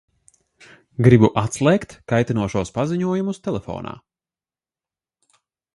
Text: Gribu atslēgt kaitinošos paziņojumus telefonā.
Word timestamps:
Gribu 1.07 1.29
atslēgt 1.41 1.93
kaitinošos 2.13 2.73
paziņojumus 2.79 3.43
telefonā. 3.49 3.95